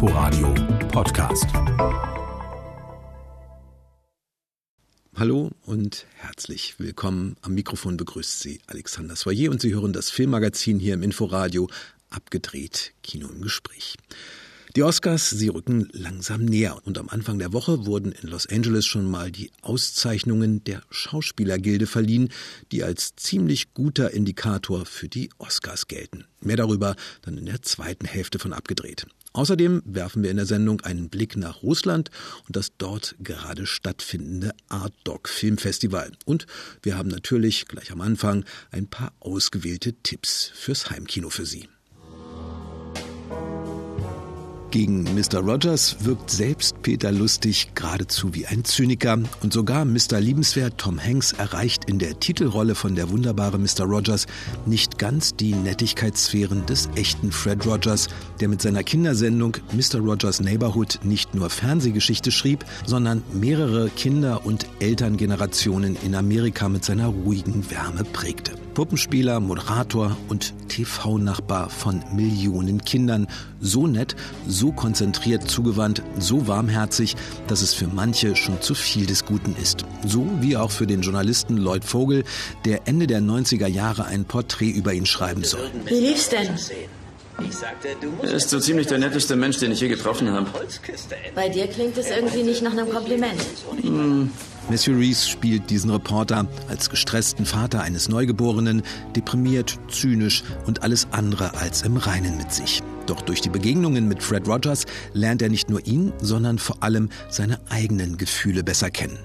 Inforadio 0.00 0.54
Podcast. 0.92 1.46
Hallo 5.16 5.50
und 5.66 6.06
herzlich 6.18 6.78
willkommen. 6.78 7.34
Am 7.42 7.54
Mikrofon 7.54 7.96
begrüßt 7.96 8.38
Sie 8.38 8.60
Alexander 8.68 9.16
Soyer 9.16 9.50
und 9.50 9.60
Sie 9.60 9.74
hören 9.74 9.92
das 9.92 10.10
Filmmagazin 10.10 10.78
hier 10.78 10.94
im 10.94 11.02
Inforadio, 11.02 11.66
abgedreht 12.10 12.92
Kino 13.02 13.26
im 13.26 13.42
Gespräch. 13.42 13.96
Die 14.76 14.84
Oscars, 14.84 15.30
sie 15.30 15.48
rücken 15.48 15.88
langsam 15.90 16.44
näher 16.44 16.78
und 16.84 16.98
am 16.98 17.08
Anfang 17.08 17.40
der 17.40 17.52
Woche 17.52 17.84
wurden 17.84 18.12
in 18.12 18.28
Los 18.28 18.46
Angeles 18.46 18.86
schon 18.86 19.10
mal 19.10 19.32
die 19.32 19.50
Auszeichnungen 19.62 20.62
der 20.62 20.82
Schauspielergilde 20.90 21.88
verliehen, 21.88 22.28
die 22.70 22.84
als 22.84 23.16
ziemlich 23.16 23.74
guter 23.74 24.12
Indikator 24.12 24.86
für 24.86 25.08
die 25.08 25.30
Oscars 25.38 25.88
gelten. 25.88 26.26
Mehr 26.40 26.56
darüber 26.56 26.94
dann 27.22 27.38
in 27.38 27.46
der 27.46 27.62
zweiten 27.62 28.06
Hälfte 28.06 28.38
von 28.38 28.52
abgedreht. 28.52 29.06
Außerdem 29.38 29.82
werfen 29.84 30.24
wir 30.24 30.32
in 30.32 30.36
der 30.36 30.46
Sendung 30.46 30.80
einen 30.80 31.10
Blick 31.10 31.36
nach 31.36 31.62
Russland 31.62 32.10
und 32.48 32.56
das 32.56 32.72
dort 32.76 33.14
gerade 33.20 33.66
stattfindende 33.66 34.50
Art 34.68 34.92
Dog 35.04 35.28
Filmfestival. 35.28 36.10
Und 36.24 36.48
wir 36.82 36.98
haben 36.98 37.08
natürlich 37.08 37.66
gleich 37.68 37.92
am 37.92 38.00
Anfang 38.00 38.44
ein 38.72 38.88
paar 38.88 39.12
ausgewählte 39.20 39.92
Tipps 39.92 40.50
fürs 40.54 40.90
Heimkino 40.90 41.30
für 41.30 41.46
Sie. 41.46 41.68
Gegen 44.70 45.04
Mr. 45.14 45.38
Rogers 45.38 45.96
wirkt 46.00 46.30
selbst 46.30 46.82
Peter 46.82 47.10
Lustig 47.10 47.70
geradezu 47.74 48.34
wie 48.34 48.46
ein 48.46 48.64
Zyniker 48.64 49.18
und 49.42 49.52
sogar 49.52 49.86
Mr. 49.86 50.20
Liebenswert 50.20 50.76
Tom 50.76 51.02
Hanks 51.02 51.32
erreicht 51.32 51.86
in 51.86 51.98
der 51.98 52.20
Titelrolle 52.20 52.74
von 52.74 52.94
der 52.94 53.08
wunderbare 53.08 53.58
Mr. 53.58 53.84
Rogers 53.84 54.26
nicht 54.66 54.98
ganz 54.98 55.34
die 55.34 55.54
Nettigkeitssphären 55.54 56.66
des 56.66 56.90
echten 56.96 57.32
Fred 57.32 57.64
Rogers, 57.64 58.08
der 58.40 58.48
mit 58.48 58.60
seiner 58.60 58.82
Kindersendung 58.82 59.56
Mr. 59.72 60.00
Rogers 60.00 60.40
Neighborhood 60.40 61.00
nicht 61.02 61.34
nur 61.34 61.48
Fernsehgeschichte 61.48 62.30
schrieb, 62.30 62.66
sondern 62.84 63.22
mehrere 63.32 63.88
Kinder- 63.88 64.44
und 64.44 64.66
Elterngenerationen 64.80 65.96
in 66.04 66.14
Amerika 66.14 66.68
mit 66.68 66.84
seiner 66.84 67.06
ruhigen 67.06 67.70
Wärme 67.70 68.04
prägte. 68.04 68.52
Puppenspieler, 68.78 69.40
Moderator 69.40 70.16
und 70.28 70.54
TV-Nachbar 70.68 71.68
von 71.68 72.00
Millionen 72.14 72.84
Kindern. 72.84 73.26
So 73.60 73.88
nett, 73.88 74.14
so 74.46 74.70
konzentriert 74.70 75.50
zugewandt, 75.50 76.00
so 76.20 76.46
warmherzig, 76.46 77.16
dass 77.48 77.60
es 77.60 77.74
für 77.74 77.88
manche 77.88 78.36
schon 78.36 78.62
zu 78.62 78.76
viel 78.76 79.06
des 79.06 79.24
Guten 79.24 79.56
ist. 79.60 79.84
So 80.06 80.24
wie 80.38 80.56
auch 80.56 80.70
für 80.70 80.86
den 80.86 81.02
Journalisten 81.02 81.56
Lloyd 81.56 81.84
Vogel, 81.84 82.22
der 82.66 82.86
Ende 82.86 83.08
der 83.08 83.18
90er 83.18 83.66
Jahre 83.66 84.04
ein 84.04 84.24
Porträt 84.26 84.70
über 84.70 84.92
ihn 84.92 85.06
schreiben 85.06 85.42
soll. 85.42 85.68
Wie 85.86 85.98
lief's 85.98 86.28
denn? 86.28 86.48
Er 88.22 88.32
ist 88.32 88.50
so 88.50 88.60
ziemlich 88.60 88.86
der 88.86 88.98
netteste 88.98 89.34
Mensch, 89.34 89.58
den 89.58 89.72
ich 89.72 89.80
je 89.80 89.88
getroffen 89.88 90.30
habe. 90.30 90.46
Bei 91.34 91.48
dir 91.48 91.66
klingt 91.66 91.98
es 91.98 92.10
irgendwie 92.10 92.44
nicht 92.44 92.62
nach 92.62 92.70
einem 92.70 92.90
Kompliment. 92.90 93.40
Hm. 93.82 94.30
Matthew 94.70 94.98
Reese 94.98 95.26
spielt 95.26 95.70
diesen 95.70 95.90
Reporter 95.90 96.46
als 96.68 96.90
gestressten 96.90 97.46
Vater 97.46 97.80
eines 97.80 98.10
Neugeborenen, 98.10 98.82
deprimiert, 99.16 99.78
zynisch 99.88 100.44
und 100.66 100.82
alles 100.82 101.08
andere 101.10 101.54
als 101.54 101.82
im 101.82 101.96
Reinen 101.96 102.36
mit 102.36 102.52
sich. 102.52 102.82
Doch 103.08 103.22
durch 103.22 103.40
die 103.40 103.48
Begegnungen 103.48 104.06
mit 104.06 104.22
Fred 104.22 104.46
Rogers 104.46 104.84
lernt 105.14 105.40
er 105.40 105.48
nicht 105.48 105.70
nur 105.70 105.84
ihn, 105.86 106.12
sondern 106.20 106.58
vor 106.58 106.82
allem 106.82 107.08
seine 107.30 107.58
eigenen 107.70 108.18
Gefühle 108.18 108.62
besser 108.62 108.90
kennen. 108.90 109.18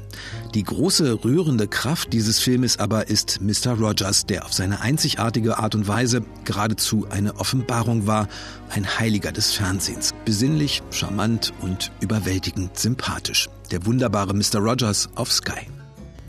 Die 0.53 0.63
große 0.63 1.25
rührende 1.25 1.67
Kraft 1.67 2.13
dieses 2.13 2.39
Filmes 2.39 2.79
aber 2.79 3.09
ist 3.09 3.41
Mr. 3.41 3.73
Rogers, 3.73 4.25
der 4.25 4.45
auf 4.45 4.53
seine 4.53 4.79
einzigartige 4.79 5.57
Art 5.57 5.75
und 5.75 5.87
Weise 5.87 6.23
geradezu 6.45 7.05
eine 7.09 7.35
Offenbarung 7.35 8.07
war, 8.07 8.29
ein 8.69 8.87
Heiliger 8.99 9.33
des 9.33 9.51
Fernsehens. 9.51 10.13
Besinnlich, 10.23 10.81
charmant 10.89 11.51
und 11.59 11.91
überwältigend 11.99 12.79
sympathisch. 12.79 13.49
Der 13.71 13.85
wunderbare 13.85 14.33
Mr. 14.33 14.59
Rogers 14.59 15.09
auf 15.15 15.31
Sky. 15.31 15.72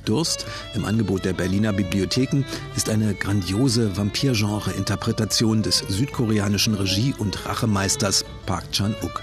Durst 0.05 0.47
im 0.75 0.85
Angebot 0.85 1.25
der 1.25 1.33
Berliner 1.33 1.73
Bibliotheken 1.73 2.45
ist 2.77 2.89
eine 2.89 3.15
grandiose 3.15 3.97
Vampir-Genre-Interpretation 3.97 5.63
des 5.63 5.79
südkoreanischen 5.89 6.75
Regie- 6.75 7.15
und 7.19 7.47
Rachemeisters 7.47 8.25
Park 8.47 8.71
Chan-wook. 8.73 9.23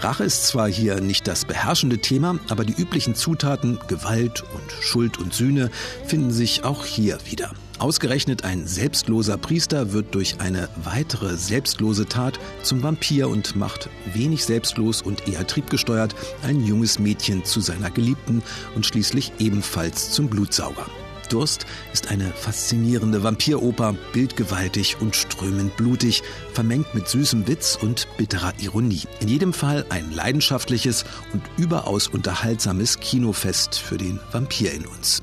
Rache 0.00 0.24
ist 0.24 0.46
zwar 0.46 0.68
hier 0.68 1.00
nicht 1.00 1.26
das 1.26 1.44
beherrschende 1.44 1.98
Thema, 1.98 2.38
aber 2.48 2.64
die 2.64 2.74
üblichen 2.74 3.14
Zutaten 3.14 3.78
Gewalt 3.88 4.42
und 4.54 4.72
Schuld 4.82 5.18
und 5.18 5.32
Sühne 5.32 5.70
finden 6.04 6.30
sich 6.30 6.64
auch 6.64 6.84
hier 6.84 7.18
wieder. 7.24 7.52
Ausgerechnet 7.78 8.44
ein 8.44 8.66
selbstloser 8.66 9.36
Priester 9.36 9.92
wird 9.92 10.14
durch 10.14 10.40
eine 10.40 10.70
weitere 10.82 11.36
selbstlose 11.36 12.06
Tat 12.06 12.38
zum 12.62 12.82
Vampir 12.82 13.28
und 13.28 13.54
macht 13.54 13.90
wenig 14.14 14.44
selbstlos 14.46 15.02
und 15.02 15.28
eher 15.28 15.46
triebgesteuert 15.46 16.14
ein 16.42 16.64
junges 16.64 16.98
Mädchen 16.98 17.44
zu 17.44 17.60
seiner 17.60 17.90
Geliebten 17.90 18.42
und 18.74 18.86
schließlich 18.86 19.32
ebenfalls 19.38 20.10
zum 20.10 20.28
Blutsauger. 20.28 20.86
Durst 21.28 21.66
ist 21.92 22.10
eine 22.10 22.30
faszinierende 22.30 23.22
Vampiroper, 23.22 23.94
bildgewaltig 24.12 24.96
und 25.00 25.14
strömend 25.14 25.76
blutig, 25.76 26.22
vermengt 26.52 26.94
mit 26.94 27.08
süßem 27.08 27.46
Witz 27.46 27.76
und 27.80 28.06
bitterer 28.16 28.54
Ironie. 28.58 29.02
In 29.20 29.28
jedem 29.28 29.52
Fall 29.52 29.84
ein 29.90 30.12
leidenschaftliches 30.12 31.04
und 31.32 31.42
überaus 31.58 32.08
unterhaltsames 32.08 33.00
Kinofest 33.00 33.74
für 33.78 33.98
den 33.98 34.18
Vampir 34.32 34.72
in 34.72 34.86
uns. 34.86 35.22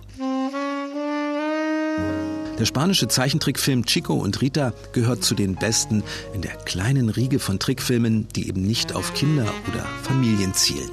Der 2.59 2.65
spanische 2.65 3.07
Zeichentrickfilm 3.07 3.85
Chico 3.85 4.13
und 4.13 4.41
Rita 4.41 4.73
gehört 4.91 5.23
zu 5.23 5.33
den 5.33 5.55
besten 5.55 6.03
in 6.35 6.41
der 6.41 6.55
kleinen 6.55 7.09
Riege 7.09 7.39
von 7.39 7.57
Trickfilmen, 7.57 8.27
die 8.35 8.47
eben 8.47 8.61
nicht 8.61 8.93
auf 8.95 9.13
Kinder 9.15 9.47
oder 9.71 9.83
Familien 10.03 10.53
zielen. 10.53 10.89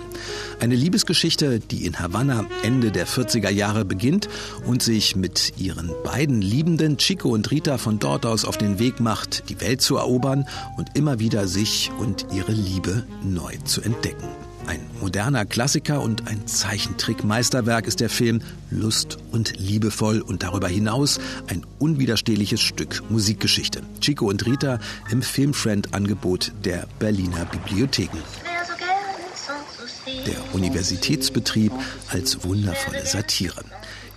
Eine 0.59 0.75
Liebesgeschichte, 0.75 1.60
die 1.60 1.87
in 1.87 1.98
Havanna 1.98 2.47
Ende 2.62 2.91
der 2.91 3.06
40er 3.06 3.50
Jahre 3.50 3.84
beginnt 3.84 4.28
und 4.66 4.82
sich 4.82 5.16
mit 5.16 5.53
ihren 5.59 5.91
beiden 6.03 6.41
Liebenden 6.41 6.97
Chico 6.97 7.31
und 7.31 7.50
Rita 7.50 7.78
von 7.78 7.98
dort 7.98 8.25
aus 8.25 8.44
auf 8.44 8.56
den 8.56 8.78
Weg 8.78 9.00
macht, 9.00 9.48
die 9.50 9.60
Welt 9.60 9.82
zu 9.82 9.97
erobern 9.97 10.47
und 10.77 10.97
immer 10.97 11.19
wieder 11.19 11.47
sich 11.47 11.91
und 11.98 12.27
ihre 12.32 12.53
Liebe 12.53 13.04
neu 13.22 13.56
zu 13.65 13.82
entdecken. 13.82 14.28
Ein 14.66 14.81
moderner 15.00 15.44
Klassiker 15.44 16.00
und 16.00 16.28
ein 16.28 16.47
Zeichentrickmeisterwerk 16.47 17.87
ist 17.87 18.00
der 18.00 18.10
Film 18.10 18.43
Lust 18.71 19.19
und 19.32 19.59
liebevoll 19.59 20.21
und 20.21 20.43
darüber 20.43 20.69
hinaus 20.69 21.19
ein 21.48 21.65
unwiderstehliches 21.78 22.60
Stück 22.60 23.03
Musikgeschichte. 23.10 23.82
Chico 24.00 24.28
und 24.28 24.47
Rita 24.47 24.78
im 25.10 25.22
Filmfriend-Angebot 25.22 26.53
der 26.65 26.87
Berliner 26.98 27.47
Bibliotheken. 27.47 28.22
Der 30.26 30.54
Universitätsbetrieb 30.54 31.72
als 32.09 32.44
wundervolle 32.44 33.06
Satire. 33.06 33.62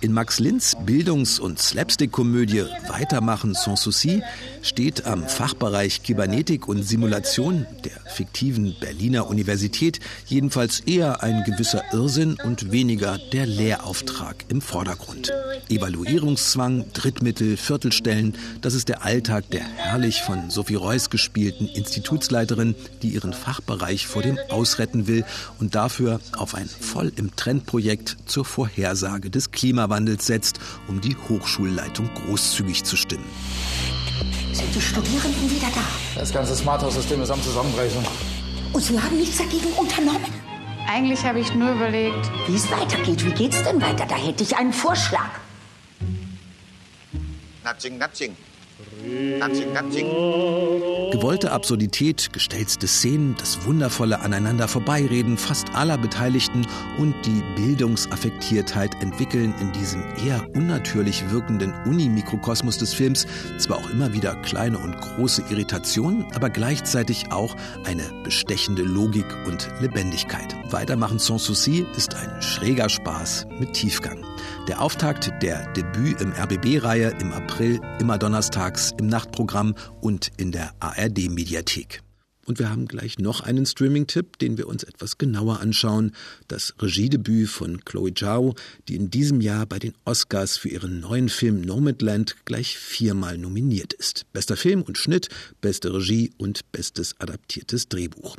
In 0.04 0.12
Max 0.12 0.38
Linz 0.38 0.76
Bildungs- 0.84 1.38
und 1.38 1.58
Slapstick-Komödie 1.58 2.66
Weitermachen 2.88 3.54
sans 3.54 3.80
souci 3.80 4.20
steht 4.60 5.06
am 5.06 5.26
Fachbereich 5.26 6.02
Kybernetik 6.02 6.68
und 6.68 6.82
Simulation 6.82 7.66
der 7.86 7.98
fiktiven 8.12 8.76
Berliner 8.78 9.26
Universität 9.30 10.00
jedenfalls 10.26 10.80
eher 10.80 11.22
ein 11.22 11.42
gewisser 11.44 11.82
Irrsinn 11.94 12.36
und 12.44 12.70
weniger 12.70 13.16
der 13.32 13.46
Lehrauftrag 13.46 14.44
im 14.48 14.60
Vordergrund. 14.60 15.32
Evaluierungszwang, 15.70 16.84
Drittmittel, 16.92 17.56
Viertelstellen, 17.56 18.36
das 18.60 18.74
ist 18.74 18.90
der 18.90 19.04
Alltag 19.04 19.48
der 19.52 19.62
herrlich 19.62 20.20
von 20.20 20.50
Sophie 20.50 20.74
Reuss 20.74 21.08
gespielten 21.08 21.66
Institutsleiterin, 21.66 22.74
die 23.00 23.08
ihren 23.08 23.32
Fachbereich 23.32 24.06
vor 24.06 24.20
dem 24.20 24.38
Ausretten 24.50 25.06
will 25.06 25.24
und 25.60 25.74
dafür 25.74 26.20
auf 26.36 26.54
ein 26.54 26.68
voll 26.68 27.10
im 27.16 27.34
Trendprojekt 27.34 28.18
zur 28.26 28.44
Vorhersage 28.44 29.30
des 29.30 29.50
Klimawandels 29.50 29.93
setzt, 30.20 30.58
um 30.88 31.00
die 31.00 31.16
Hochschulleitung 31.16 32.10
großzügig 32.14 32.84
zu 32.84 32.96
stimmen. 32.96 33.24
Sind 34.52 34.74
die 34.74 34.80
Studierenden 34.80 35.50
wieder 35.50 35.68
da? 35.74 36.20
Das 36.20 36.32
ganze 36.32 36.54
Smart 36.54 36.82
House-System 36.82 37.22
ist 37.22 37.30
am 37.30 37.42
Zusammenbrechen. 37.42 38.04
Und 38.72 38.82
Sie 38.82 39.00
haben 39.00 39.16
nichts 39.18 39.38
dagegen 39.38 39.72
unternommen? 39.76 40.32
Eigentlich 40.88 41.24
habe 41.24 41.40
ich 41.40 41.54
nur 41.54 41.72
überlegt, 41.72 42.30
wie 42.46 42.56
es 42.56 42.70
weitergeht. 42.70 43.24
Wie 43.24 43.32
geht's 43.32 43.62
denn 43.62 43.80
weiter? 43.80 44.06
Da 44.06 44.16
hätte 44.16 44.42
ich 44.42 44.56
einen 44.56 44.72
Vorschlag. 44.72 45.30
Nothing, 47.64 47.98
nothing. 47.98 48.36
Nothing, 49.02 49.72
nothing. 49.72 50.06
Gewollte 51.10 51.52
Absurdität, 51.52 52.32
gestellte 52.32 52.86
Szenen, 52.86 53.34
das 53.38 53.64
wundervolle 53.64 54.20
Aneinander 54.20 54.68
vorbeireden 54.68 55.36
fast 55.36 55.74
aller 55.74 55.98
Beteiligten 55.98 56.66
und 56.98 57.14
die 57.24 57.42
Bildungsaffektiertheit 57.56 59.00
entwickeln 59.02 59.54
in 59.60 59.72
diesem 59.72 60.02
eher 60.24 60.46
unnatürlich 60.54 61.30
wirkenden 61.30 61.72
Unimikrokosmos 61.86 62.78
des 62.78 62.94
Films 62.94 63.26
zwar 63.58 63.78
auch 63.78 63.90
immer 63.90 64.12
wieder 64.12 64.34
kleine 64.42 64.78
und 64.78 65.00
große 65.00 65.44
Irritationen, 65.50 66.26
aber 66.34 66.50
gleichzeitig 66.50 67.30
auch 67.30 67.54
eine 67.84 68.04
bestechende 68.24 68.82
Logik 68.82 69.26
und 69.46 69.68
Lebendigkeit. 69.80 70.54
Weitermachen 70.70 71.18
sans 71.18 71.44
souci 71.44 71.86
ist 71.96 72.14
ein 72.14 72.42
schräger 72.42 72.88
Spaß 72.88 73.46
mit 73.58 73.72
Tiefgang. 73.74 74.24
Der 74.68 74.80
Auftakt 74.80 75.30
der 75.42 75.66
Debüt 75.74 76.20
im 76.20 76.32
RBB-Reihe 76.32 77.14
im 77.20 77.32
April 77.32 77.80
immer 78.00 78.18
donnerstags 78.18 78.83
im 78.92 79.08
Nachtprogramm 79.08 79.74
und 80.00 80.30
in 80.36 80.52
der 80.52 80.72
ARD-Mediathek. 80.78 82.03
Und 82.46 82.58
wir 82.58 82.70
haben 82.70 82.86
gleich 82.86 83.18
noch 83.18 83.40
einen 83.40 83.66
Streaming-Tipp, 83.66 84.38
den 84.38 84.58
wir 84.58 84.68
uns 84.68 84.82
etwas 84.82 85.18
genauer 85.18 85.60
anschauen. 85.60 86.12
Das 86.48 86.74
Regiedebüt 86.78 87.48
von 87.48 87.84
Chloe 87.84 88.12
Zhao, 88.14 88.54
die 88.88 88.96
in 88.96 89.10
diesem 89.10 89.40
Jahr 89.40 89.66
bei 89.66 89.78
den 89.78 89.94
Oscars 90.04 90.56
für 90.56 90.68
ihren 90.68 91.00
neuen 91.00 91.28
Film 91.28 91.62
Nomadland 91.62 92.36
gleich 92.44 92.76
viermal 92.76 93.38
nominiert 93.38 93.92
ist. 93.92 94.26
Bester 94.32 94.56
Film 94.56 94.82
und 94.82 94.98
Schnitt, 94.98 95.28
beste 95.60 95.92
Regie 95.94 96.32
und 96.36 96.70
bestes 96.72 97.18
adaptiertes 97.20 97.88
Drehbuch. 97.88 98.36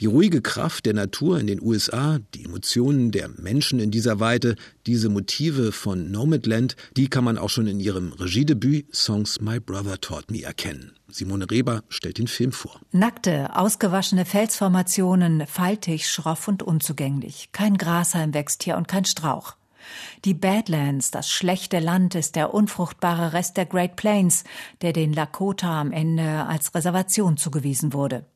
Die 0.00 0.06
ruhige 0.06 0.42
Kraft 0.42 0.86
der 0.86 0.94
Natur 0.94 1.40
in 1.40 1.46
den 1.46 1.62
USA, 1.62 2.18
die 2.34 2.44
Emotionen 2.44 3.10
der 3.10 3.28
Menschen 3.28 3.80
in 3.80 3.90
dieser 3.90 4.20
Weite, 4.20 4.56
diese 4.86 5.08
Motive 5.08 5.72
von 5.72 6.10
Nomadland, 6.10 6.76
die 6.96 7.08
kann 7.08 7.24
man 7.24 7.38
auch 7.38 7.50
schon 7.50 7.66
in 7.66 7.80
ihrem 7.80 8.12
Regiedebüt 8.12 8.94
Songs 8.94 9.40
My 9.40 9.60
Brother 9.60 10.00
Taught 10.00 10.30
Me 10.30 10.42
erkennen. 10.42 10.92
Simone 11.10 11.50
Reber 11.50 11.82
stellt 11.88 12.18
den 12.18 12.28
Film 12.28 12.52
vor. 12.52 12.80
Nackte, 12.92 13.56
ausgewaschene 13.56 14.24
Felsformationen, 14.24 15.46
faltig, 15.46 16.08
schroff 16.08 16.48
und 16.48 16.62
unzugänglich. 16.62 17.48
Kein 17.52 17.78
Grashalm 17.78 18.34
wächst 18.34 18.62
hier 18.62 18.76
und 18.76 18.88
kein 18.88 19.04
Strauch. 19.04 19.56
Die 20.24 20.34
Badlands, 20.34 21.10
das 21.10 21.30
schlechte 21.30 21.78
Land, 21.78 22.14
ist 22.14 22.36
der 22.36 22.52
unfruchtbare 22.52 23.32
Rest 23.32 23.56
der 23.56 23.66
Great 23.66 23.96
Plains, 23.96 24.44
der 24.82 24.92
den 24.92 25.12
Lakota 25.12 25.80
am 25.80 25.92
Ende 25.92 26.44
als 26.46 26.74
Reservation 26.74 27.36
zugewiesen 27.36 27.92
wurde. 27.92 28.26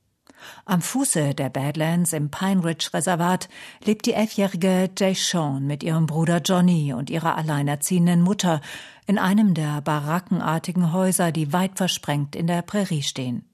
Am 0.65 0.83
Fuße 0.83 1.35
der 1.35 1.51
Badlands 1.51 2.13
im 2.13 2.31
Pine 2.31 2.65
Ridge 2.65 2.91
Reservat 2.93 3.49
lebt 3.85 4.07
die 4.07 4.15
elfjährige 4.15 4.91
Jay 4.99 5.15
Sean 5.15 5.67
mit 5.67 5.83
ihrem 5.83 6.07
Bruder 6.07 6.41
Johnny 6.41 6.93
und 6.93 7.11
ihrer 7.11 7.37
alleinerziehenden 7.37 8.23
Mutter 8.23 8.61
in 9.07 9.19
einem 9.19 9.55
der 9.55 9.81
barackenartigen 9.81 10.93
Häuser, 10.93 11.33
die 11.33 11.53
weit 11.53 11.77
versprengt 11.77 12.37
in 12.37 12.47
der 12.47 12.63
Prärie 12.63 13.03
stehen. 13.03 13.45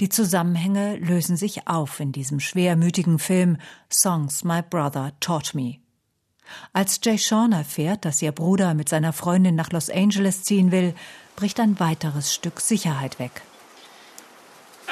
Die 0.00 0.08
Zusammenhänge 0.08 0.96
lösen 0.96 1.36
sich 1.36 1.66
auf 1.66 2.00
in 2.00 2.12
diesem 2.12 2.40
schwermütigen 2.40 3.18
Film 3.18 3.56
Songs 3.90 4.44
My 4.44 4.62
Brother 4.62 5.12
Taught 5.20 5.54
Me. 5.54 5.76
Als 6.72 7.00
Jay 7.02 7.16
Sean 7.16 7.52
erfährt, 7.52 8.04
dass 8.04 8.20
ihr 8.20 8.32
Bruder 8.32 8.74
mit 8.74 8.88
seiner 8.88 9.12
Freundin 9.12 9.54
nach 9.54 9.70
Los 9.70 9.88
Angeles 9.88 10.42
ziehen 10.42 10.70
will, 10.70 10.94
bricht 11.36 11.60
ein 11.60 11.80
weiteres 11.80 12.34
Stück 12.34 12.60
Sicherheit 12.60 13.18
weg. 13.18 13.42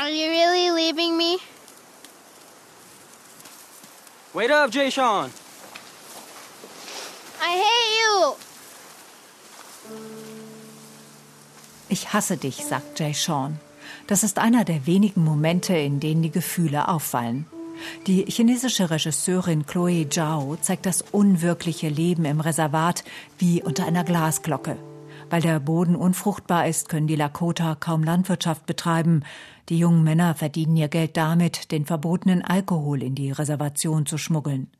Are 0.00 0.08
you 0.08 0.30
really 0.30 0.70
leaving 0.70 1.18
me? 1.18 1.36
Wait 4.32 4.50
up, 4.50 4.70
Jay 4.70 4.88
Sean. 4.90 5.30
I 7.42 7.50
hate 7.64 7.90
you. 8.00 8.34
Ich 11.90 12.14
hasse 12.14 12.38
dich, 12.38 12.64
sagt 12.64 12.98
Jay 12.98 13.12
Sean. 13.12 13.60
Das 14.06 14.22
ist 14.22 14.38
einer 14.38 14.64
der 14.64 14.86
wenigen 14.86 15.22
Momente, 15.22 15.76
in 15.76 16.00
denen 16.00 16.22
die 16.22 16.30
Gefühle 16.30 16.88
auffallen. 16.88 17.44
Die 18.06 18.24
chinesische 18.24 18.88
Regisseurin 18.88 19.66
Chloe 19.66 20.08
Zhao 20.08 20.56
zeigt 20.62 20.86
das 20.86 21.04
unwirkliche 21.12 21.90
Leben 21.90 22.24
im 22.24 22.40
Reservat 22.40 23.04
wie 23.36 23.62
unter 23.62 23.84
einer 23.84 24.04
Glasglocke. 24.04 24.78
Weil 25.30 25.40
der 25.40 25.60
Boden 25.60 25.94
unfruchtbar 25.94 26.66
ist, 26.66 26.88
können 26.88 27.06
die 27.06 27.16
Lakota 27.16 27.76
kaum 27.76 28.02
Landwirtschaft 28.02 28.66
betreiben. 28.66 29.22
Die 29.68 29.78
jungen 29.78 30.02
Männer 30.02 30.34
verdienen 30.34 30.76
ihr 30.76 30.88
Geld 30.88 31.16
damit, 31.16 31.70
den 31.70 31.86
verbotenen 31.86 32.44
Alkohol 32.44 33.02
in 33.02 33.14
die 33.14 33.30
Reservation 33.30 34.06
zu 34.06 34.18
schmuggeln. 34.18 34.70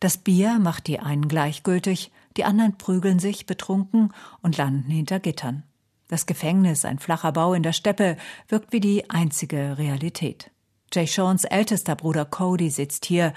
Das 0.00 0.16
Bier 0.16 0.58
macht 0.58 0.86
die 0.86 1.00
einen 1.00 1.28
gleichgültig, 1.28 2.10
die 2.36 2.44
anderen 2.44 2.76
prügeln 2.78 3.18
sich 3.18 3.46
betrunken 3.46 4.12
und 4.42 4.56
landen 4.56 4.90
hinter 4.90 5.20
Gittern. 5.20 5.62
Das 6.08 6.26
Gefängnis, 6.26 6.84
ein 6.84 6.98
flacher 6.98 7.32
Bau 7.32 7.54
in 7.54 7.62
der 7.62 7.72
Steppe, 7.72 8.16
wirkt 8.48 8.72
wie 8.72 8.80
die 8.80 9.10
einzige 9.10 9.78
Realität. 9.78 10.50
Jay 10.92 11.06
Seans 11.06 11.44
ältester 11.44 11.96
Bruder 11.96 12.24
Cody 12.24 12.70
sitzt 12.70 13.04
hier. 13.06 13.32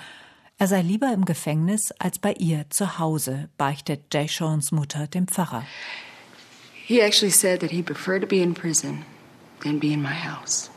Er 0.58 0.68
sei 0.68 0.82
lieber 0.82 1.12
im 1.14 1.26
Gefängnis 1.26 1.92
als 1.94 2.20
bei 2.20 2.34
ihr 2.34 2.70
zu 2.70 3.00
Hause, 3.00 3.50
beichtet 3.58 4.14
Jay 4.14 4.28
Seans 4.28 4.72
Mutter 4.72 5.08
dem 5.08 5.28
Pfarrer. 5.28 5.64
He 6.88 7.02
actually 7.02 7.32
said 7.32 7.60
that 7.60 7.72
he 7.72 7.82
preferred 7.84 8.22
to 8.22 8.28
be 8.28 8.42
in 8.42 8.54
prison 8.54 9.04
than 9.60 9.78
be 9.78 9.92
in 9.92 10.02
my 10.02 10.14
house. 10.14 10.70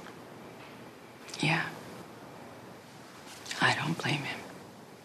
Yeah. 1.40 1.62
I 3.60 3.74
don't 3.74 3.96
blame 3.96 4.24
him. 4.24 4.40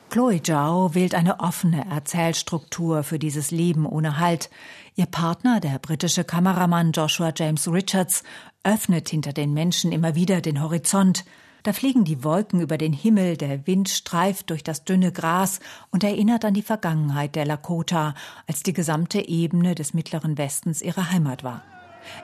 Chloe 0.10 0.42
Zhao 0.42 0.96
wählt 0.96 1.14
eine 1.14 1.42
offene 1.42 1.86
Erzählstruktur 1.92 3.04
für 3.04 3.20
dieses 3.20 3.52
Leben 3.52 3.86
ohne 3.86 4.18
Halt. 4.18 4.50
Ihr 4.96 5.06
Partner, 5.06 5.60
der 5.60 5.78
britische 5.78 6.24
Kameramann 6.24 6.92
Joshua 6.92 7.32
James 7.36 7.68
Richards, 7.68 8.24
öffnet 8.64 9.08
hinter 9.10 9.32
den 9.32 9.54
Menschen 9.54 9.92
immer 9.92 10.16
wieder 10.16 10.42
den 10.42 10.60
Horizont. 10.60 11.24
Da 11.66 11.74
fliegen 11.74 12.04
die 12.06 12.24
Wolken 12.24 12.62
über 12.62 12.78
den 12.78 12.94
Himmel, 12.94 13.38
der 13.38 13.66
Wind 13.66 13.90
streift 13.90 14.52
durch 14.52 14.62
das 14.62 14.84
dünne 14.84 15.12
Gras 15.12 15.60
und 15.90 16.04
erinnert 16.04 16.46
an 16.46 16.54
die 16.54 16.62
Vergangenheit 16.62 17.34
der 17.34 17.48
Lakota, 17.48 18.14
als 18.46 18.62
die 18.62 18.72
gesamte 18.72 19.28
Ebene 19.28 19.74
des 19.74 19.96
mittleren 19.96 20.38
Westens 20.38 20.84
ihre 20.84 21.10
Heimat 21.12 21.44
war. 21.44 21.64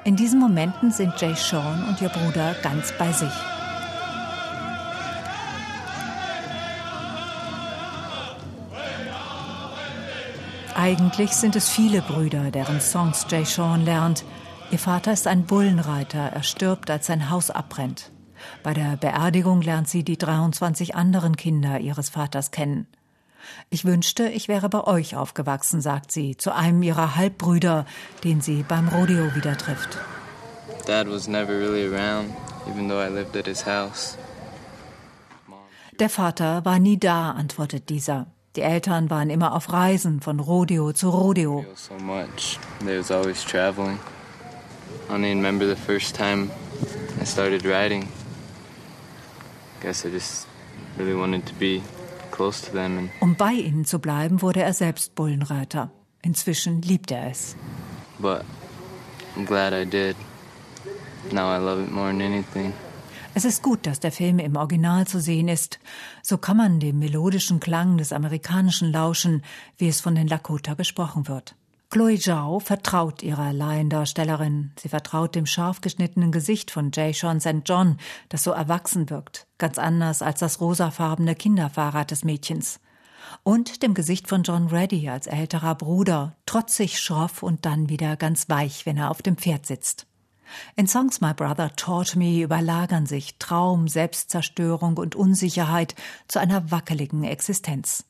In 0.03 0.15
diesen 0.15 0.39
Momenten 0.39 0.91
sind 0.91 1.19
Jay 1.19 1.33
Sean 1.33 1.89
und 1.89 1.99
ihr 2.03 2.09
Bruder 2.09 2.53
ganz 2.61 2.93
bei 2.99 3.11
sich. 3.11 3.33
Eigentlich 10.75 11.31
sind 11.31 11.55
es 11.55 11.67
viele 11.67 12.03
Brüder, 12.03 12.51
deren 12.51 12.79
Songs 12.79 13.25
Jay 13.27 13.43
Sean 13.43 13.85
lernt. 13.85 14.23
Ihr 14.69 14.77
Vater 14.77 15.11
ist 15.11 15.25
ein 15.25 15.45
Bullenreiter, 15.47 16.19
er 16.19 16.43
stirbt, 16.43 16.91
als 16.91 17.07
sein 17.07 17.31
Haus 17.31 17.49
abbrennt. 17.49 18.10
Bei 18.63 18.73
der 18.73 18.97
Beerdigung 18.97 19.61
lernt 19.61 19.89
sie 19.89 20.03
die 20.03 20.17
23 20.17 20.95
anderen 20.95 21.35
Kinder 21.35 21.79
ihres 21.79 22.09
Vaters 22.09 22.51
kennen. 22.51 22.88
Ich 23.69 23.85
wünschte, 23.85 24.27
ich 24.27 24.47
wäre 24.47 24.69
bei 24.69 24.83
euch 24.83 25.15
aufgewachsen, 25.15 25.81
sagt 25.81 26.11
sie 26.11 26.38
zu 26.38 26.53
einem 26.53 26.83
ihrer 26.83 27.15
Halbbrüder, 27.15 27.85
den 28.23 28.41
sie 28.41 28.63
beim 28.63 28.88
Rodeo 28.88 29.35
wieder 29.35 29.57
trifft. 29.57 29.97
Dad 30.85 31.07
was 31.07 31.27
never 31.27 31.53
really 31.53 31.85
around, 31.85 32.31
even 32.67 32.88
though 32.88 33.01
I 33.01 33.09
lived 33.09 33.35
at 33.35 33.45
his 33.45 33.65
house. 33.65 34.17
Der 35.99 36.09
Vater 36.09 36.65
war 36.65 36.79
nie 36.79 36.97
da, 36.97 37.31
antwortet 37.31 37.89
dieser. 37.89 38.27
Die 38.55 38.61
Eltern 38.61 39.09
waren 39.09 39.29
immer 39.29 39.53
auf 39.53 39.71
Reisen 39.71 40.19
von 40.19 40.39
Rodeo 40.39 40.91
zu 40.93 41.09
Rodeo. 41.09 41.63
So 41.75 41.93
much. 41.95 42.59
They 42.83 42.97
was 42.97 43.11
always 43.11 43.43
traveling. 43.43 43.99
I 45.09 45.13
only 45.13 45.29
remember 45.29 45.67
the 45.67 45.75
first 45.75 46.15
time 46.15 46.49
I 47.21 47.25
started 47.25 47.65
riding. 47.65 48.01
Guess 48.03 48.09
I 48.09 48.09
just 48.09 48.09
really 48.09 48.09
wanted 48.09 48.09
to 48.09 48.09
be 48.09 48.09
close 48.11 48.17
to 48.17 48.19
them. 48.59 49.69
And 49.69 49.70
um 53.19 53.35
bei 53.35 53.51
ihnen 53.53 53.85
zu 53.85 54.00
bleiben, 54.00 54.41
wurde 54.41 54.61
er 54.61 54.73
selbst 54.73 55.15
Bullenreiter. 55.15 55.91
Inzwischen 56.21 56.81
liebt 56.81 57.11
er 57.11 57.29
es. 57.31 57.55
But 58.19 58.43
I'm 59.35 59.45
glad 59.45 59.73
I 59.73 59.85
did. 59.85 60.15
Now 61.31 61.55
I 61.55 61.59
love 61.59 61.83
it 61.83 61.91
more 61.91 62.09
than 62.09 62.21
anything. 62.21 62.73
Es 63.33 63.45
ist 63.45 63.63
gut, 63.63 63.88
dass 63.88 64.00
der 64.01 64.11
Film 64.11 64.39
im 64.39 64.57
Original 64.57 65.07
zu 65.07 65.21
sehen 65.21 65.47
ist. 65.47 65.79
So 66.21 66.38
kann 66.38 66.57
man 66.57 66.79
dem 66.79 67.00
melodischen 67.00 67.61
Klang 67.61 67.97
des 67.97 68.11
Amerikanischen 68.11 68.91
lauschen, 68.91 69.43
wie 69.77 69.88
es 69.88 70.01
von 70.01 70.15
den 70.15 70.27
Lakota 70.27 70.73
gesprochen 70.73 71.27
wird. 71.29 71.55
Chloe 71.89 72.17
Zhao 72.17 72.59
vertraut 72.59 73.21
ihrer 73.21 73.53
Laiendarstellerin. 73.53 74.71
Sie 74.79 74.89
vertraut 74.89 75.35
dem 75.35 75.45
scharf 75.45 75.81
geschnittenen 75.81 76.31
Gesicht 76.31 76.71
von 76.71 76.91
Jay 76.93 77.13
Sean 77.13 77.39
St. 77.39 77.63
John, 77.65 77.97
das 78.29 78.43
so 78.43 78.51
erwachsen 78.51 79.09
wirkt, 79.09 79.47
ganz 79.62 79.77
anders 79.77 80.22
als 80.22 80.39
das 80.39 80.60
rosafarbene 80.60 81.36
Kinderfahrrad 81.36 82.12
des 82.12 82.25
Mädchens. 82.25 82.82
Und 83.44 83.84
dem 83.84 83.94
Gesicht 83.94 84.27
von 84.27 84.44
John 84.44 84.68
Reddy 84.68 85.08
als 85.08 85.27
älterer 85.27 85.75
Bruder, 85.75 86.36
trotzig 86.46 87.00
schroff 87.00 87.44
und 87.44 87.65
dann 87.65 87.88
wieder 87.88 88.18
ganz 88.18 88.50
weich, 88.50 88.86
wenn 88.86 88.98
er 88.98 89.12
auf 89.12 89.22
dem 89.22 89.38
Pferd 89.38 89.65
sitzt. 89.65 90.08
In 90.75 90.88
Songs 90.88 91.22
My 91.22 91.34
Brother 91.34 91.75
Taught 91.75 92.15
Me 92.18 92.41
überlagern 92.41 93.06
sich 93.06 93.38
Traum, 93.38 93.88
Selbstzerstörung 93.88 94.98
und 94.98 95.15
Unsicherheit 95.15 95.96
zu 96.27 96.39
einer 96.39 96.72
wackeligen 96.72 97.24
Existenz. 97.24 98.03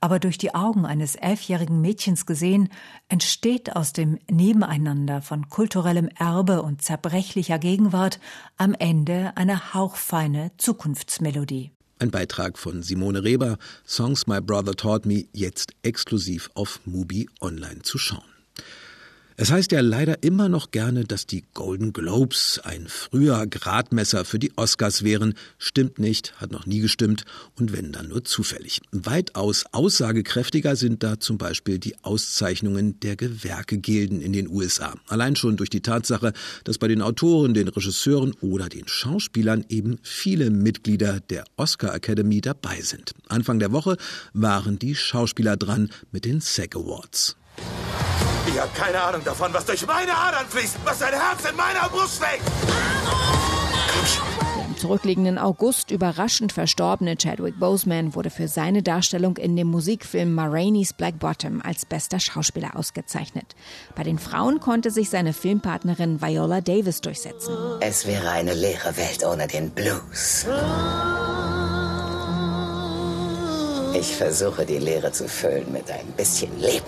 Aber 0.00 0.18
durch 0.18 0.38
die 0.38 0.54
Augen 0.54 0.86
eines 0.86 1.14
elfjährigen 1.16 1.80
Mädchens 1.80 2.26
gesehen, 2.26 2.68
entsteht 3.08 3.74
aus 3.76 3.92
dem 3.92 4.18
Nebeneinander 4.30 5.22
von 5.22 5.48
kulturellem 5.48 6.08
Erbe 6.08 6.62
und 6.62 6.82
zerbrechlicher 6.82 7.58
Gegenwart 7.58 8.20
am 8.56 8.74
Ende 8.74 9.32
eine 9.36 9.74
hauchfeine 9.74 10.52
Zukunftsmelodie. 10.58 11.70
Ein 11.98 12.10
Beitrag 12.10 12.58
von 12.58 12.82
Simone 12.82 13.22
Reber, 13.22 13.58
Songs 13.86 14.26
My 14.26 14.40
Brother 14.40 14.74
Taught 14.74 15.06
Me, 15.06 15.26
jetzt 15.32 15.72
exklusiv 15.82 16.50
auf 16.54 16.80
Mubi 16.84 17.28
online 17.40 17.82
zu 17.82 17.96
schauen. 17.96 18.24
Es 19.36 19.50
heißt 19.50 19.72
ja 19.72 19.80
leider 19.80 20.22
immer 20.22 20.50
noch 20.50 20.72
gerne, 20.72 21.04
dass 21.04 21.26
die 21.26 21.44
Golden 21.54 21.94
Globes 21.94 22.60
ein 22.62 22.86
früher 22.88 23.46
Gradmesser 23.46 24.26
für 24.26 24.38
die 24.38 24.52
Oscars 24.56 25.04
wären. 25.04 25.34
Stimmt 25.58 25.98
nicht, 25.98 26.34
hat 26.40 26.52
noch 26.52 26.66
nie 26.66 26.80
gestimmt 26.80 27.24
und 27.58 27.72
wenn 27.72 27.92
dann 27.92 28.08
nur 28.08 28.24
zufällig. 28.24 28.82
Weitaus 28.90 29.64
aussagekräftiger 29.72 30.76
sind 30.76 31.02
da 31.02 31.18
zum 31.18 31.38
Beispiel 31.38 31.78
die 31.78 31.96
Auszeichnungen 32.02 33.00
der 33.00 33.16
Gewerkegilden 33.16 34.20
in 34.20 34.34
den 34.34 34.48
USA. 34.48 34.94
Allein 35.08 35.34
schon 35.34 35.56
durch 35.56 35.70
die 35.70 35.80
Tatsache, 35.80 36.34
dass 36.64 36.76
bei 36.76 36.88
den 36.88 37.00
Autoren, 37.00 37.54
den 37.54 37.68
Regisseuren 37.68 38.34
oder 38.42 38.68
den 38.68 38.86
Schauspielern 38.86 39.64
eben 39.70 39.98
viele 40.02 40.50
Mitglieder 40.50 41.20
der 41.20 41.44
Oscar 41.56 41.94
Academy 41.94 42.42
dabei 42.42 42.82
sind. 42.82 43.12
Anfang 43.28 43.58
der 43.58 43.72
Woche 43.72 43.96
waren 44.34 44.78
die 44.78 44.94
Schauspieler 44.94 45.56
dran 45.56 45.90
mit 46.10 46.26
den 46.26 46.40
SAG 46.40 46.76
Awards. 46.76 47.36
Ich 48.46 48.58
habe 48.58 48.70
keine 48.74 49.00
Ahnung 49.00 49.22
davon, 49.24 49.52
was 49.54 49.64
durch 49.64 49.86
meine 49.86 50.16
Adern 50.16 50.46
fließt, 50.48 50.76
was 50.84 51.00
ein 51.02 51.12
Herz 51.12 51.48
in 51.48 51.56
meiner 51.56 51.88
Brust 51.88 52.18
schlägt. 52.18 52.42
Der 54.56 54.64
im 54.64 54.76
zurückliegenden 54.76 55.38
August 55.38 55.90
überraschend 55.90 56.52
verstorbene 56.52 57.16
Chadwick 57.16 57.58
Boseman 57.58 58.14
wurde 58.14 58.30
für 58.30 58.48
seine 58.48 58.82
Darstellung 58.82 59.36
in 59.36 59.54
dem 59.54 59.68
Musikfilm 59.68 60.34
Ma 60.34 60.46
Rainey's 60.46 60.92
Black 60.92 61.18
Bottom 61.20 61.62
als 61.62 61.86
bester 61.86 62.18
Schauspieler 62.18 62.76
ausgezeichnet. 62.76 63.54
Bei 63.94 64.02
den 64.02 64.18
Frauen 64.18 64.58
konnte 64.60 64.90
sich 64.90 65.08
seine 65.08 65.32
Filmpartnerin 65.32 66.20
Viola 66.20 66.60
Davis 66.60 67.00
durchsetzen. 67.00 67.54
Es 67.80 68.06
wäre 68.06 68.30
eine 68.30 68.54
leere 68.54 68.96
Welt 68.96 69.24
ohne 69.24 69.46
den 69.46 69.70
Blues. 69.70 70.46
Ich 73.94 74.16
versuche 74.16 74.64
die 74.64 74.78
Leere 74.78 75.12
zu 75.12 75.28
füllen 75.28 75.70
mit 75.70 75.90
ein 75.90 76.06
bisschen 76.16 76.58
Leben. 76.60 76.86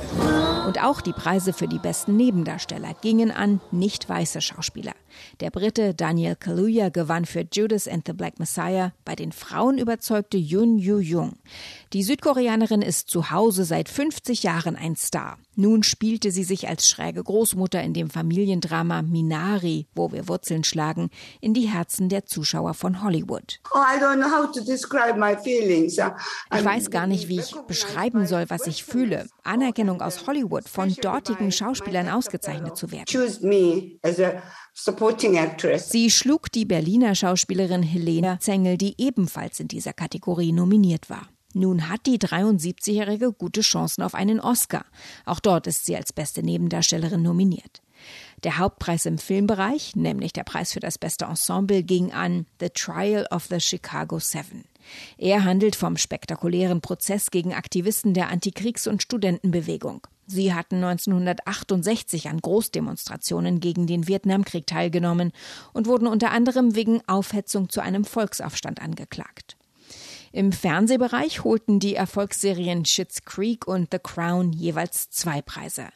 Und 0.66 0.82
auch 0.82 1.02
die 1.02 1.12
Preise 1.12 1.52
für 1.52 1.68
die 1.68 1.78
besten 1.78 2.16
Nebendarsteller 2.16 2.94
gingen 3.02 3.30
an 3.30 3.60
nicht 3.70 4.08
weiße 4.08 4.40
Schauspieler. 4.40 4.92
Der 5.40 5.50
Brite 5.50 5.94
Daniel 5.94 6.36
Kaluuya 6.36 6.88
gewann 6.88 7.24
für 7.24 7.44
Judas 7.50 7.88
and 7.88 8.04
the 8.06 8.12
Black 8.12 8.38
Messiah. 8.38 8.92
Bei 9.04 9.14
den 9.14 9.32
Frauen 9.32 9.78
überzeugte 9.78 10.36
Yoon 10.36 10.78
Yu 10.78 10.98
Jung. 10.98 11.36
Die 11.92 12.02
Südkoreanerin 12.02 12.82
ist 12.82 13.08
zu 13.08 13.30
Hause 13.30 13.64
seit 13.64 13.88
50 13.88 14.42
Jahren 14.42 14.76
ein 14.76 14.96
Star. 14.96 15.38
Nun 15.56 15.82
spielte 15.84 16.30
sie 16.32 16.42
sich 16.42 16.68
als 16.68 16.88
schräge 16.88 17.22
Großmutter 17.22 17.80
in 17.82 17.94
dem 17.94 18.10
Familiendrama 18.10 19.02
Minari, 19.02 19.86
wo 19.94 20.10
wir 20.10 20.28
Wurzeln 20.28 20.64
schlagen, 20.64 21.10
in 21.40 21.54
die 21.54 21.68
Herzen 21.68 22.08
der 22.08 22.26
Zuschauer 22.26 22.74
von 22.74 23.02
Hollywood. 23.04 23.60
Oh, 23.72 23.78
ich 26.54 26.64
weiß 26.64 26.90
gar 26.90 27.06
nicht, 27.06 27.28
wie 27.28 27.38
ich 27.38 27.54
beschreiben 27.68 28.26
soll, 28.26 28.46
was 28.48 28.66
ich 28.66 28.84
fühle. 28.84 29.28
Anerkennung 29.44 30.00
aus 30.02 30.26
Hollywood 30.26 30.68
von 30.68 30.92
dortigen 30.94 31.52
Schauspielern 31.52 32.08
ausgezeichnet 32.08 32.76
zu 32.76 32.90
werden. 32.90 33.06
Sie 35.88 36.10
schlug 36.10 36.50
die 36.50 36.64
Berliner 36.64 37.14
Schauspielerin 37.14 37.84
Helena 37.84 38.40
Zengel, 38.40 38.76
die 38.76 38.94
ebenfalls 38.98 39.60
in 39.60 39.68
dieser 39.68 39.92
Kategorie 39.92 40.50
nominiert 40.50 41.08
war. 41.08 41.28
Nun 41.54 41.88
hat 41.88 42.06
die 42.06 42.18
73-Jährige 42.18 43.32
gute 43.32 43.60
Chancen 43.60 44.02
auf 44.02 44.16
einen 44.16 44.40
Oscar. 44.40 44.84
Auch 45.24 45.38
dort 45.38 45.68
ist 45.68 45.86
sie 45.86 45.96
als 45.96 46.12
beste 46.12 46.42
Nebendarstellerin 46.42 47.22
nominiert. 47.22 47.82
Der 48.42 48.58
Hauptpreis 48.58 49.06
im 49.06 49.18
Filmbereich, 49.18 49.94
nämlich 49.94 50.32
der 50.32 50.42
Preis 50.42 50.72
für 50.72 50.80
das 50.80 50.98
beste 50.98 51.26
Ensemble, 51.26 51.84
ging 51.84 52.12
an 52.12 52.46
The 52.58 52.70
Trial 52.70 53.26
of 53.30 53.46
the 53.48 53.60
Chicago 53.60 54.18
Seven. 54.18 54.64
Er 55.16 55.44
handelt 55.44 55.76
vom 55.76 55.96
spektakulären 55.96 56.80
Prozess 56.80 57.30
gegen 57.30 57.54
Aktivisten 57.54 58.12
der 58.12 58.28
Antikriegs- 58.28 58.88
und 58.88 59.02
Studentenbewegung. 59.02 60.06
Sie 60.26 60.54
hatten 60.54 60.76
1968 60.76 62.28
an 62.28 62.40
Großdemonstrationen 62.40 63.60
gegen 63.60 63.86
den 63.86 64.08
Vietnamkrieg 64.08 64.66
teilgenommen 64.66 65.32
und 65.72 65.86
wurden 65.86 66.06
unter 66.06 66.30
anderem 66.30 66.74
wegen 66.74 67.00
Aufhetzung 67.06 67.68
zu 67.68 67.80
einem 67.80 68.04
Volksaufstand 68.04 68.80
angeklagt. 68.80 69.56
Im 70.32 70.50
Fernsehbereich 70.50 71.44
holten 71.44 71.78
die 71.78 71.94
Erfolgsserien 71.94 72.84
Schitt's 72.84 73.24
Creek 73.24 73.68
und 73.68 73.90
The 73.92 73.98
Crown 74.02 74.52
jeweils 74.52 75.10
zwei 75.10 75.42
Preise. 75.42 75.88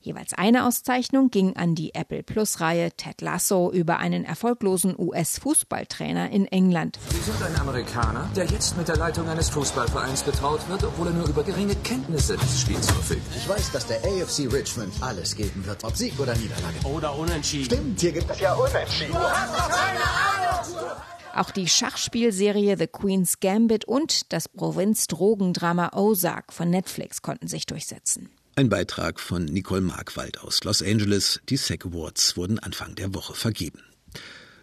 Jeweils 0.00 0.34
eine 0.34 0.66
Auszeichnung 0.66 1.30
ging 1.30 1.56
an 1.56 1.74
die 1.74 1.94
Apple 1.94 2.22
Plus 2.22 2.60
Reihe 2.60 2.90
Ted 2.92 3.20
Lasso 3.20 3.70
über 3.72 3.98
einen 3.98 4.24
erfolglosen 4.24 4.94
US-Fußballtrainer 4.98 6.30
in 6.30 6.46
England. 6.46 6.98
Sie 7.10 7.20
sind 7.20 7.42
ein 7.42 7.58
Amerikaner, 7.60 8.28
der 8.36 8.46
jetzt 8.46 8.76
mit 8.76 8.88
der 8.88 8.96
Leitung 8.96 9.28
eines 9.28 9.48
Fußballvereins 9.50 10.22
betraut 10.22 10.68
wird, 10.68 10.84
obwohl 10.84 11.08
er 11.08 11.12
nur 11.14 11.28
über 11.28 11.42
geringe 11.42 11.74
Kenntnisse 11.76 12.36
des 12.36 12.60
Spiels 12.60 12.90
verfügt. 12.90 13.22
Ich 13.36 13.48
weiß, 13.48 13.72
dass 13.72 13.86
der 13.86 13.98
AFC 13.98 14.52
Richmond 14.52 14.92
alles 15.00 15.34
geben 15.36 15.64
wird, 15.66 15.84
ob 15.84 15.96
Sieg 15.96 16.18
oder 16.18 16.34
Niederlage. 16.36 16.74
Oder 16.84 17.16
Unentschieden. 17.16 17.64
Stimmt, 17.64 18.00
hier 18.00 18.12
gibt 18.12 18.30
es 18.30 18.40
ja 18.40 18.54
Unentschieden. 18.54 19.12
Du 19.12 19.18
hast 19.18 19.54
doch 19.54 19.68
keine 19.68 20.00
Ahnung! 20.00 20.94
Auch 21.34 21.50
die 21.50 21.68
Schachspielserie 21.68 22.76
The 22.76 22.86
Queen's 22.86 23.40
Gambit 23.40 23.86
und 23.86 24.32
das 24.32 24.48
Provinz-Drogendrama 24.48 25.90
Ozark 25.94 26.52
von 26.52 26.70
Netflix 26.70 27.22
konnten 27.22 27.48
sich 27.48 27.66
durchsetzen. 27.66 28.30
Ein 28.56 28.68
Beitrag 28.68 29.18
von 29.18 29.46
Nicole 29.46 29.80
Markwald 29.80 30.38
aus 30.38 30.62
Los 30.62 30.80
Angeles. 30.80 31.40
Die 31.48 31.56
SAG 31.56 31.86
Awards 31.86 32.36
wurden 32.36 32.60
Anfang 32.60 32.94
der 32.94 33.12
Woche 33.12 33.34
vergeben. 33.34 33.80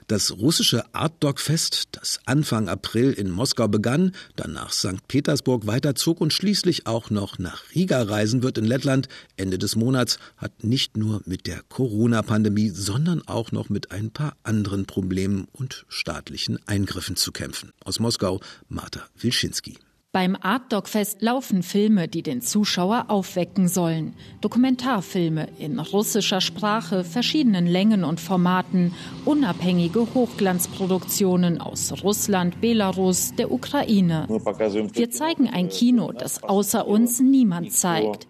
Das 0.08 0.32
russische 0.32 0.96
Art 0.96 1.22
Dog 1.22 1.42
Fest, 1.42 1.90
das 1.92 2.22
Anfang 2.26 2.70
April 2.70 3.12
in 3.12 3.30
Moskau 3.30 3.68
begann, 3.68 4.14
dann 4.38 4.54
nach 4.54 4.72
St. 4.72 5.06
Petersburg 5.10 5.68
weiterzog 5.68 6.22
und 6.22 6.32
schließlich 6.32 6.88
auch 6.88 7.10
noch 7.10 7.38
nach 7.38 7.64
Riga 7.76 8.02
reisen 8.02 8.44
wird 8.44 8.58
in 8.58 8.64
Lettland 8.64 9.10
Ende 9.36 9.58
des 9.58 9.76
Monats, 9.76 10.20
hat 10.38 10.64
nicht 10.64 10.96
nur 10.96 11.22
mit 11.26 11.46
der 11.46 11.62
Corona-Pandemie, 11.68 12.70
sondern 12.70 13.28
auch 13.28 13.52
noch 13.52 13.68
mit 13.68 13.92
ein 13.92 14.10
paar 14.10 14.38
anderen 14.44 14.86
Problemen 14.86 15.50
und 15.52 15.86
staatlichen 15.90 16.66
Eingriffen 16.66 17.18
zu 17.18 17.34
kämpfen. 17.34 17.74
Aus 17.84 18.00
Moskau 18.00 18.40
Marta 18.70 19.02
Wilczynski. 19.20 19.80
Beim 20.14 20.36
Art 20.42 20.74
Dog 20.74 20.90
Fest 20.90 21.22
laufen 21.22 21.64
Filme, 21.64 22.10
die 22.10 22.22
den 22.22 22.42
Zuschauer 22.42 23.06
aufwecken 23.08 23.70
sollen. 23.70 24.14
Dokumentarfilme 24.42 25.48
in 25.58 25.80
russischer 25.80 26.42
Sprache, 26.42 27.06
verschiedenen 27.06 27.66
Längen 27.66 28.04
und 28.04 28.20
Formaten, 28.20 28.94
unabhängige 29.24 30.06
Hochglanzproduktionen 30.14 31.62
aus 31.62 32.04
Russland, 32.04 32.60
Belarus, 32.60 33.34
der 33.36 33.54
Ukraine. 33.54 34.28
Wir 34.28 35.12
zeigen 35.12 35.48
ein 35.48 35.70
Kino, 35.70 36.12
das 36.12 36.44
außer 36.44 36.90
uns 36.90 37.22
niemand 37.22 37.72
zeigt, 37.72 38.28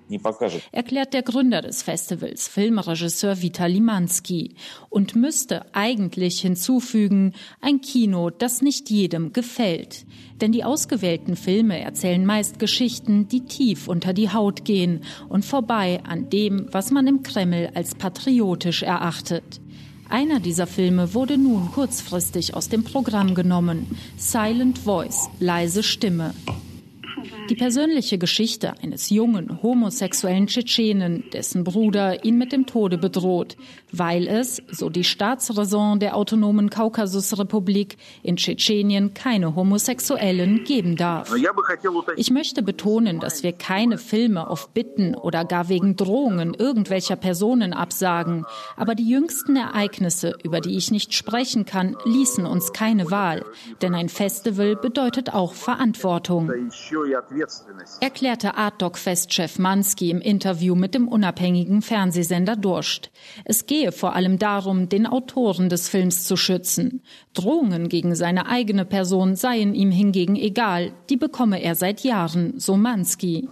erklärt 0.71 1.15
der 1.15 1.23
Gründer 1.23 1.63
des 1.63 1.81
Festivals, 1.81 2.47
Filmregisseur 2.47 3.41
Vitali 3.41 3.79
Mansky, 3.79 4.53
und 4.91 5.15
müsste 5.15 5.65
eigentlich 5.73 6.41
hinzufügen, 6.41 7.33
ein 7.59 7.81
Kino, 7.81 8.29
das 8.29 8.61
nicht 8.61 8.91
jedem 8.91 9.33
gefällt. 9.33 10.05
Denn 10.41 10.51
die 10.51 10.63
ausgewählten 10.63 11.35
Filme 11.35 11.71
erzählen 11.78 12.25
meist 12.25 12.60
Geschichten, 12.60 13.28
die 13.28 13.42
tief 13.42 13.88
unter 13.88 14.13
die 14.13 14.32
Haut 14.32 14.66
gehen 14.66 15.01
und 15.30 15.46
vorbei 15.46 16.01
an 16.08 16.30
dem, 16.30 16.68
was 16.72 16.92
man 16.92 17.08
im 17.08 17.24
Kreml 17.24 17.70
als 17.74 17.96
patriotisch 17.96 18.84
erachtet. 18.84 19.62
Einer 20.10 20.40
dieser 20.40 20.68
Filme 20.68 21.13
wurde 21.13 21.38
nun 21.38 21.72
kurzfristig 21.72 22.54
aus 22.54 22.68
dem 22.68 22.84
Programm 22.84 23.34
genommen. 23.34 23.88
Silent 24.18 24.78
Voice, 24.80 25.30
leise 25.40 25.84
Stimme. 25.84 26.34
Die 27.51 27.58
persönliche 27.58 28.17
Geschichte 28.17 28.75
eines 28.81 29.10
jungen 29.10 29.62
homosexuellen 29.62 30.48
Tschetschenen, 30.48 31.25
dessen 31.34 31.65
Bruder 31.65 32.24
ihn 32.24 32.38
mit 32.38 32.53
dem 32.53 32.65
Tode 32.65 32.98
bedroht, 32.98 33.58
weil 33.91 34.25
es, 34.25 34.62
so 34.72 34.89
die 34.89 35.03
Staatsräson 35.03 36.00
der 36.00 36.15
autonomen 36.15 36.70
Kaukasusrepublik, 36.70 37.98
in 38.24 38.38
Tschetschenien 38.38 39.13
keine 39.13 39.53
Homosexuellen 39.53 40.63
geben 40.63 40.96
darf. 40.96 41.29
Ich 42.15 42.31
möchte 42.31 42.63
betonen, 42.63 43.20
dass 43.20 43.43
wir 43.43 43.51
keine 43.51 43.98
Filme 43.98 44.50
auf 44.50 44.70
Bitten 44.70 45.13
oder 45.13 45.43
gar 45.43 45.67
wegen 45.67 45.98
Drohungen 45.98 46.53
irgendwelcher 46.53 47.17
Personen 47.17 47.74
absagen, 47.74 48.46
aber 48.77 48.96
die 48.96 49.10
jüngsten 49.10 49.58
Ereignisse, 49.58 50.38
über 50.41 50.62
die 50.62 50.77
ich 50.77 50.89
nicht 50.89 51.13
sprechen 51.13 51.65
kann, 51.65 51.98
ließen 52.05 52.46
uns 52.46 52.72
keine 52.72 53.12
Wahl, 53.12 53.43
denn 53.81 53.93
ein 53.93 54.08
Festival 54.08 54.77
bedeutet 54.77 55.34
auch 55.34 55.53
Verantwortung 55.53 56.50
erklärte 58.00 58.55
Art 58.55 58.81
Dog 58.81 58.98
Festchef 58.98 59.60
Mansky 59.60 60.10
im 60.10 60.21
Interview 60.21 60.75
mit 60.75 60.95
dem 60.95 61.07
unabhängigen 61.07 61.81
Fernsehsender 61.81 62.55
Durst. 62.55 63.12
Es 63.45 63.65
gehe 63.65 63.91
vor 63.91 64.15
allem 64.15 64.39
darum, 64.39 64.89
den 64.89 65.07
Autoren 65.07 65.69
des 65.69 65.89
Films 65.89 66.25
zu 66.25 66.38
schützen. 66.38 67.03
Drohungen 67.33 67.89
gegen 67.89 68.15
seine 68.15 68.48
eigene 68.48 68.86
Person 68.86 69.36
seien 69.36 69.74
ihm 69.74 69.91
hingegen 69.91 70.36
egal, 70.36 70.93
die 71.10 71.17
bekomme 71.17 71.62
er 71.62 71.75
seit 71.75 72.01
Jahren, 72.01 72.60
so 72.60 72.77
Mansky. 72.77 73.48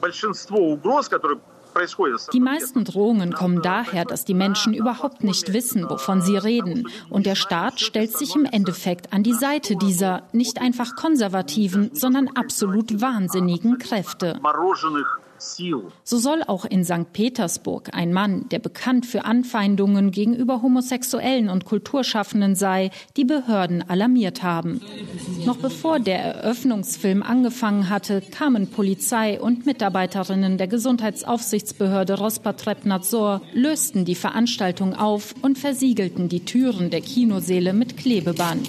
Die 2.34 2.40
meisten 2.40 2.84
Drohungen 2.84 3.34
kommen 3.34 3.62
daher, 3.62 4.06
dass 4.06 4.26
die 4.26 4.34
Menschen 4.34 4.74
überhaupt 4.74 5.24
nicht 5.24 5.54
wissen, 5.54 5.90
wovon 5.90 6.22
sie 6.22 6.38
reden. 6.38 6.88
Und 7.10 7.26
der 7.26 7.36
Staat 7.36 7.80
stellt 7.80 8.18
sich 8.18 8.36
im 8.36 8.46
Endeffekt 8.46 9.14
an 9.14 9.24
die 9.24 9.34
Seite 9.34 9.76
dieser 9.76 10.24
nicht 10.32 10.62
einfach 10.62 10.96
konservativen, 10.96 11.92
sondern 11.94 12.30
absolut 12.30 13.02
wahnsinnigen 13.02 13.78
Kräfte. 13.78 14.40
So 16.04 16.18
soll 16.18 16.44
auch 16.46 16.66
in 16.66 16.84
St. 16.84 17.14
Petersburg 17.14 17.90
ein 17.94 18.14
Mann, 18.14 18.48
der 18.50 18.60
bekannt 18.60 19.06
für 19.06 19.26
Anfeindungen 19.26 20.12
gegenüber 20.12 20.62
Homosexuellen 20.62 21.50
und 21.50 21.66
Kulturschaffenden 21.66 22.56
sei, 22.56 22.92
die 23.18 23.26
Behörden 23.26 23.88
alarmiert 23.90 24.44
haben. 24.44 24.82
Noch 25.46 25.58
bevor 25.58 26.00
der 26.00 26.20
Eröffnungsfilm 26.20 27.24
angefangen 27.24 27.90
hatte, 27.90 28.22
kamen 28.22 28.68
Polizei 28.68 29.40
und 29.40 29.66
Mitarbeiterinnen 29.66 30.58
der 30.58 30.68
Gesundheitsaufsichtsbehörde 30.68 32.18
Rospatrebnadzor, 32.18 33.42
lösten 33.54 34.06
die 34.06 34.16
Veranstaltung 34.16 34.94
auf 34.94 35.36
und 35.42 35.58
versiegelten 35.58 36.30
die 36.30 36.46
Türen 36.46 36.90
der 36.90 37.02
Kinoseele 37.02 37.74
mit 37.74 37.98
Klebeband. 37.98 38.68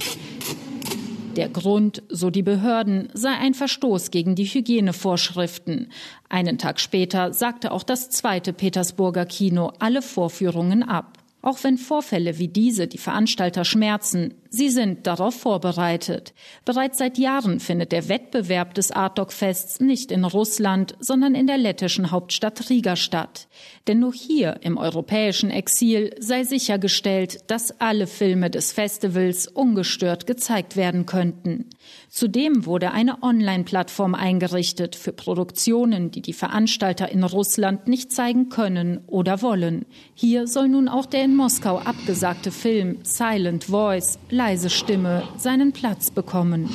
Der 1.36 1.48
Grund, 1.48 2.02
so 2.08 2.30
die 2.30 2.42
Behörden, 2.42 3.08
sei 3.14 3.30
ein 3.30 3.54
Verstoß 3.54 4.10
gegen 4.10 4.34
die 4.34 4.46
Hygienevorschriften. 4.46 5.92
Einen 6.28 6.58
Tag 6.58 6.80
später 6.80 7.32
sagte 7.32 7.70
auch 7.70 7.84
das 7.84 8.10
zweite 8.10 8.52
Petersburger 8.52 9.26
Kino 9.26 9.72
alle 9.78 10.02
Vorführungen 10.02 10.82
ab. 10.82 11.18
Auch 11.40 11.62
wenn 11.62 11.78
Vorfälle 11.78 12.38
wie 12.38 12.48
diese 12.48 12.88
die 12.88 12.98
Veranstalter 12.98 13.64
schmerzen, 13.64 14.34
sie 14.50 14.68
sind 14.68 15.06
darauf 15.06 15.34
vorbereitet. 15.34 16.34
Bereits 16.64 16.98
seit 16.98 17.16
Jahren 17.16 17.60
findet 17.60 17.92
der 17.92 18.08
Wettbewerb 18.08 18.74
des 18.74 18.92
Artok-Fests 18.92 19.80
nicht 19.80 20.12
in 20.12 20.24
Russland, 20.24 20.94
sondern 21.00 21.34
in 21.34 21.46
der 21.46 21.56
lettischen 21.58 22.10
Hauptstadt 22.10 22.68
Riga 22.68 22.96
statt. 22.96 23.48
Denn 23.86 24.00
nur 24.00 24.12
hier 24.12 24.58
im 24.62 24.76
europäischen 24.76 25.50
Exil 25.50 26.14
sei 26.18 26.44
sichergestellt, 26.44 27.50
dass 27.50 27.80
alle 27.80 28.06
Filme 28.06 28.50
des 28.50 28.72
Festivals 28.72 29.46
ungestört 29.46 30.26
gezeigt 30.26 30.76
werden 30.76 31.06
könnten. 31.06 31.70
Zudem 32.08 32.66
wurde 32.66 32.90
eine 32.90 33.22
Online-Plattform 33.22 34.14
eingerichtet 34.14 34.96
für 34.96 35.12
Produktionen, 35.12 36.10
die 36.10 36.22
die 36.22 36.32
Veranstalter 36.32 37.08
in 37.10 37.24
Russland 37.24 37.88
nicht 37.88 38.12
zeigen 38.12 38.48
können 38.48 39.00
oder 39.06 39.42
wollen. 39.42 39.86
Hier 40.14 40.46
soll 40.46 40.68
nun 40.68 40.88
auch 40.88 41.06
der 41.06 41.24
in 41.24 41.36
Moskau 41.36 41.78
abgesagte 41.78 42.50
Film 42.50 42.98
Silent 43.02 43.64
Voice, 43.64 44.18
leise 44.40 44.70
Stimme, 44.70 45.28
seinen 45.36 45.74
Platz 45.74 46.10
bekommen. 46.10 46.70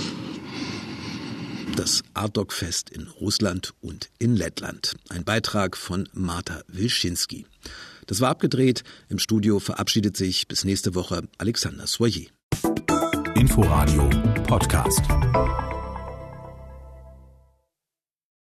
Das 1.75 2.03
Ardok-Fest 2.13 2.91
in 2.91 3.07
Russland 3.19 3.73
und 3.81 4.11
in 4.19 4.35
Lettland. 4.35 4.93
Ein 5.09 5.23
Beitrag 5.23 5.75
von 5.75 6.07
Marta 6.13 6.61
Wilczynski. 6.67 7.47
Das 8.05 8.21
war 8.21 8.29
abgedreht. 8.29 8.83
Im 9.09 9.17
Studio 9.17 9.57
verabschiedet 9.57 10.15
sich 10.15 10.47
bis 10.47 10.63
nächste 10.63 10.93
Woche 10.93 11.23
Alexander 11.39 11.87
Soyer. 11.87 12.27
Inforadio 13.33 14.11
Podcast. 14.43 15.01